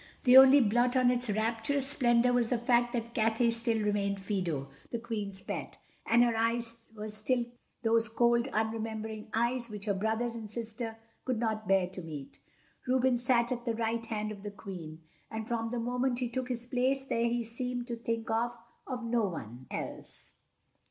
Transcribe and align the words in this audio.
The 0.23 0.35
only 0.35 0.61
blot 0.61 0.95
on 0.97 1.11
its 1.11 1.29
rapturous 1.29 1.85
splendor 1.85 2.33
was 2.33 2.49
the 2.49 2.57
fact 2.57 2.91
that 2.93 3.13
Cathay 3.13 3.51
still 3.51 3.79
remained 3.85 4.19
Fido, 4.19 4.69
the 4.91 4.97
Queen's 4.97 5.43
pet—and 5.43 6.23
her 6.23 6.35
eyes 6.35 6.87
were 6.97 7.07
still 7.09 7.45
those 7.83 8.09
cold, 8.09 8.47
unremembering 8.51 9.27
eyes 9.31 9.69
which 9.69 9.85
her 9.85 9.93
brothers 9.93 10.33
and 10.33 10.49
sister 10.49 10.97
could 11.23 11.37
not 11.37 11.67
bear 11.67 11.85
to 11.89 12.01
meet. 12.01 12.39
Reuben 12.87 13.19
sat 13.19 13.51
at 13.51 13.65
the 13.65 13.75
right 13.75 14.03
hand 14.07 14.31
of 14.31 14.41
the 14.41 14.49
Queen, 14.49 15.03
and 15.29 15.47
from 15.47 15.69
the 15.69 15.79
moment 15.79 16.17
he 16.17 16.29
took 16.29 16.49
his 16.49 16.65
place 16.65 17.05
there 17.05 17.25
he 17.29 17.43
seemed 17.43 17.85
to 17.85 17.95
think 17.95 18.31
of 18.31 18.57
no 19.03 19.27
one 19.27 19.67
else. 19.69 20.33